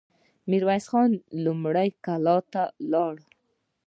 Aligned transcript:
ميرويس 0.49 0.85
نيکه 1.11 1.39
لومړی 1.45 1.89
کلات 2.05 2.43
ته 2.53 2.63
لاړ. 2.91 3.15